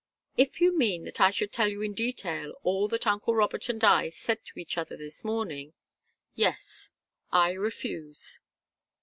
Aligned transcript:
"If 0.35 0.59
you 0.59 0.75
mean 0.75 1.03
that 1.03 1.21
I 1.21 1.29
should 1.29 1.51
tell 1.51 1.67
you 1.67 1.83
in 1.83 1.93
detail 1.93 2.55
all 2.63 2.87
that 2.87 3.05
uncle 3.05 3.35
Robert 3.35 3.69
and 3.69 3.83
I 3.83 4.09
said 4.09 4.43
to 4.45 4.57
each 4.57 4.75
other 4.75 4.97
this 4.97 5.23
morning, 5.23 5.73
yes. 6.33 6.89
I 7.31 7.51
refuse." 7.51 8.39